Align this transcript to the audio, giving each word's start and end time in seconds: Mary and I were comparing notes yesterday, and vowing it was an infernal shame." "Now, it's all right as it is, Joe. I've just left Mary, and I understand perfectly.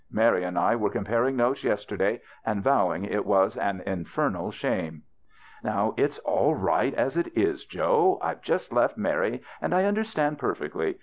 Mary 0.09 0.43
and 0.43 0.57
I 0.57 0.75
were 0.75 0.89
comparing 0.89 1.35
notes 1.35 1.63
yesterday, 1.63 2.21
and 2.43 2.63
vowing 2.63 3.05
it 3.05 3.23
was 3.23 3.55
an 3.55 3.83
infernal 3.85 4.49
shame." 4.49 5.03
"Now, 5.63 5.93
it's 5.95 6.17
all 6.25 6.55
right 6.55 6.95
as 6.95 7.15
it 7.15 7.27
is, 7.37 7.65
Joe. 7.65 8.17
I've 8.19 8.41
just 8.41 8.73
left 8.73 8.97
Mary, 8.97 9.43
and 9.61 9.75
I 9.75 9.83
understand 9.83 10.39
perfectly. 10.39 10.97